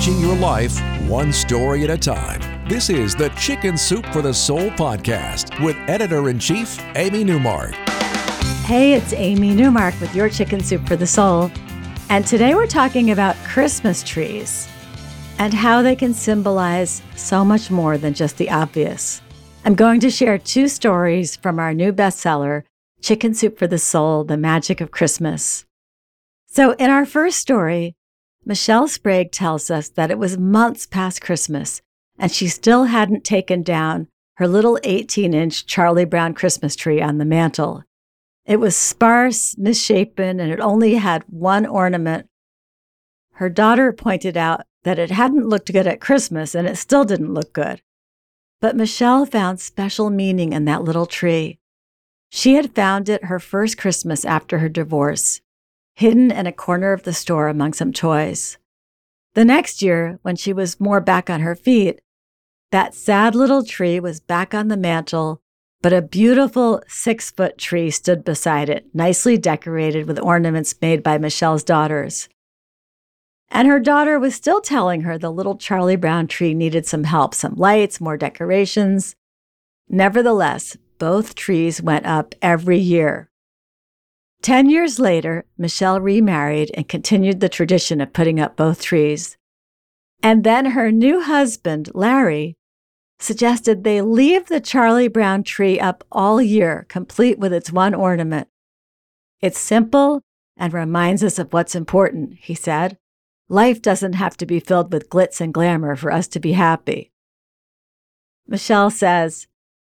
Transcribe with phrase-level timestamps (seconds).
[0.00, 2.40] Changing your life one story at a time.
[2.66, 7.74] This is the Chicken Soup for the Soul podcast with editor in chief, Amy Newmark.
[8.64, 11.50] Hey, it's Amy Newmark with your Chicken Soup for the Soul.
[12.08, 14.66] And today we're talking about Christmas trees
[15.38, 19.20] and how they can symbolize so much more than just the obvious.
[19.66, 22.62] I'm going to share two stories from our new bestseller,
[23.02, 25.66] Chicken Soup for the Soul The Magic of Christmas.
[26.46, 27.96] So, in our first story,
[28.50, 31.82] Michelle Sprague tells us that it was months past Christmas
[32.18, 37.18] and she still hadn't taken down her little 18 inch Charlie Brown Christmas tree on
[37.18, 37.84] the mantle.
[38.44, 42.26] It was sparse, misshapen, and it only had one ornament.
[43.34, 47.32] Her daughter pointed out that it hadn't looked good at Christmas and it still didn't
[47.32, 47.82] look good.
[48.60, 51.60] But Michelle found special meaning in that little tree.
[52.30, 55.40] She had found it her first Christmas after her divorce
[56.00, 58.56] hidden in a corner of the store among some toys.
[59.34, 62.00] The next year, when she was more back on her feet,
[62.70, 65.42] that sad little tree was back on the mantle,
[65.82, 71.18] but a beautiful six foot tree stood beside it, nicely decorated with ornaments made by
[71.18, 72.30] Michelle's daughters.
[73.50, 77.34] And her daughter was still telling her the little Charlie Brown tree needed some help,
[77.34, 79.16] some lights, more decorations.
[79.86, 83.29] Nevertheless, both trees went up every year.
[84.42, 89.36] Ten years later, Michelle remarried and continued the tradition of putting up both trees.
[90.22, 92.56] And then her new husband, Larry,
[93.18, 98.48] suggested they leave the Charlie Brown tree up all year, complete with its one ornament.
[99.42, 100.22] It's simple
[100.56, 102.96] and reminds us of what's important, he said.
[103.48, 107.10] Life doesn't have to be filled with glitz and glamour for us to be happy.
[108.46, 109.48] Michelle says,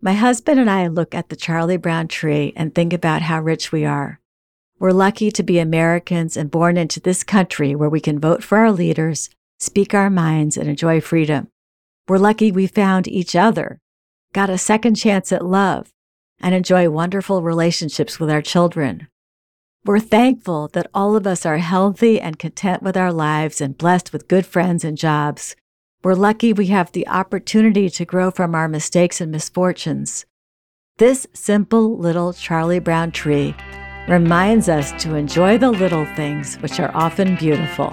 [0.00, 3.70] My husband and I look at the Charlie Brown tree and think about how rich
[3.70, 4.20] we are.
[4.82, 8.58] We're lucky to be Americans and born into this country where we can vote for
[8.58, 11.46] our leaders, speak our minds, and enjoy freedom.
[12.08, 13.78] We're lucky we found each other,
[14.32, 15.92] got a second chance at love,
[16.40, 19.06] and enjoy wonderful relationships with our children.
[19.84, 24.12] We're thankful that all of us are healthy and content with our lives and blessed
[24.12, 25.54] with good friends and jobs.
[26.02, 30.26] We're lucky we have the opportunity to grow from our mistakes and misfortunes.
[30.98, 33.54] This simple little Charlie Brown tree
[34.08, 37.92] reminds us to enjoy the little things, which are often beautiful.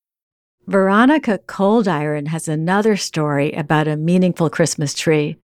[0.71, 5.35] Veronica Coldiron has another story about a meaningful Christmas tree.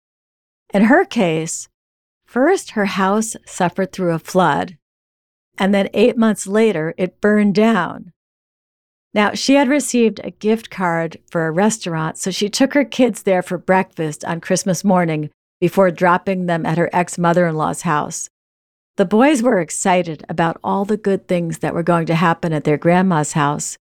[0.73, 1.67] In her case,
[2.25, 4.77] first her house suffered through a flood,
[5.57, 8.13] and then eight months later it burned down.
[9.13, 13.23] Now, she had received a gift card for a restaurant, so she took her kids
[13.23, 15.29] there for breakfast on Christmas morning
[15.59, 18.29] before dropping them at her ex mother in law's house.
[18.95, 22.63] The boys were excited about all the good things that were going to happen at
[22.63, 23.77] their grandma's house,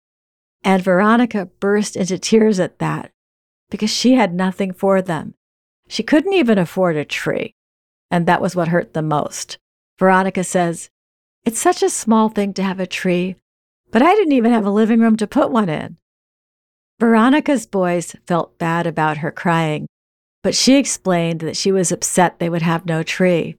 [0.62, 3.12] and Veronica burst into tears at that
[3.70, 5.34] because she had nothing for them.
[5.88, 7.54] She couldn't even afford a tree.
[8.10, 9.58] And that was what hurt the most.
[9.98, 10.90] Veronica says,
[11.44, 13.36] It's such a small thing to have a tree,
[13.90, 15.96] but I didn't even have a living room to put one in.
[16.98, 19.86] Veronica's boys felt bad about her crying,
[20.42, 23.56] but she explained that she was upset they would have no tree.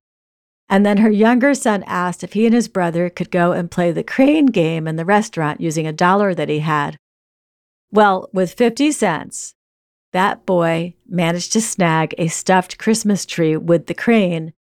[0.70, 3.92] And then her younger son asked if he and his brother could go and play
[3.92, 6.98] the crane game in the restaurant using a dollar that he had.
[7.92, 9.56] Well, with 50 cents,
[10.12, 14.54] that boy managed to snag a stuffed Christmas tree with the crane,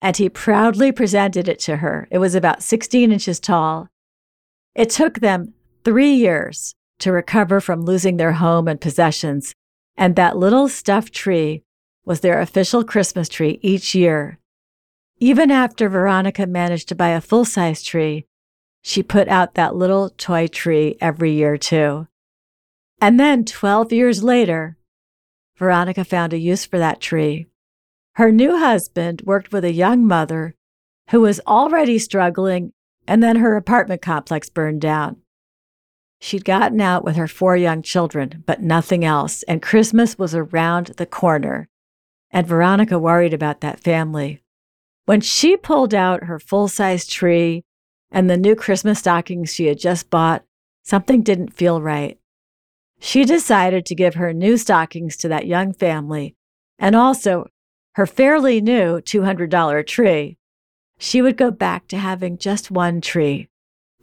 [0.00, 2.08] and he proudly presented it to her.
[2.10, 3.88] It was about 16 inches tall.
[4.74, 5.52] It took them
[5.84, 9.54] three years to recover from losing their home and possessions,
[9.96, 11.64] And that little stuffed tree
[12.06, 14.38] was their official Christmas tree each year.
[15.22, 18.26] Even after Veronica managed to buy a full size tree,
[18.82, 22.08] she put out that little toy tree every year too.
[23.00, 24.78] And then 12 years later,
[25.56, 27.46] Veronica found a use for that tree.
[28.14, 30.56] Her new husband worked with a young mother
[31.10, 32.72] who was already struggling,
[33.06, 35.18] and then her apartment complex burned down.
[36.20, 40.88] She'd gotten out with her four young children, but nothing else, and Christmas was around
[40.96, 41.68] the corner.
[42.32, 44.42] And Veronica worried about that family.
[45.04, 47.64] When she pulled out her full size tree
[48.10, 50.44] and the new Christmas stockings she had just bought,
[50.84, 52.18] something didn't feel right.
[53.00, 56.36] She decided to give her new stockings to that young family
[56.78, 57.46] and also
[57.94, 60.38] her fairly new $200 tree.
[60.98, 63.48] She would go back to having just one tree,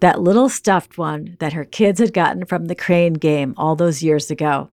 [0.01, 4.03] that little stuffed one that her kids had gotten from the crane game all those
[4.03, 4.69] years ago.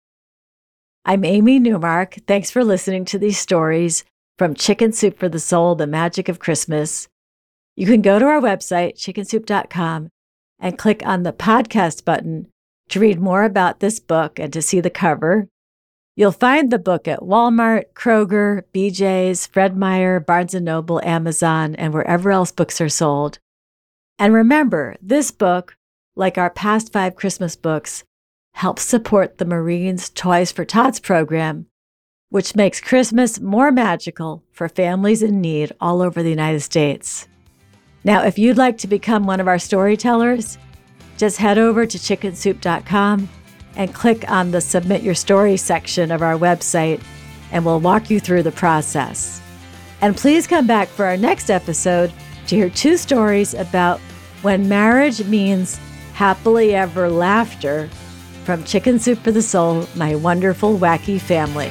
[1.04, 2.18] I'm Amy Newmark.
[2.28, 4.04] Thanks for listening to these stories
[4.38, 7.08] from Chicken Soup for the Soul, The Magic of Christmas.
[7.76, 10.10] You can go to our website, chickensoup.com,
[10.58, 12.48] and click on the podcast button
[12.88, 15.48] to read more about this book and to see the cover.
[16.14, 21.94] You'll find the book at Walmart, Kroger, BJ's, Fred Meyer, Barnes & Noble, Amazon, and
[21.94, 23.38] wherever else books are sold.
[24.18, 25.76] And remember, this book,
[26.14, 28.04] like our past five Christmas books,
[28.54, 31.66] helps support the Marines Toys for Tots program,
[32.32, 37.28] which makes Christmas more magical for families in need all over the United States.
[38.04, 40.56] Now, if you'd like to become one of our storytellers,
[41.18, 43.28] just head over to chickensoup.com
[43.76, 47.02] and click on the Submit Your Story section of our website,
[47.50, 49.42] and we'll walk you through the process.
[50.00, 52.10] And please come back for our next episode
[52.46, 54.00] to hear two stories about
[54.40, 55.78] when marriage means
[56.14, 57.90] happily ever laughter
[58.44, 61.70] from Chicken Soup for the Soul, my wonderful, wacky family.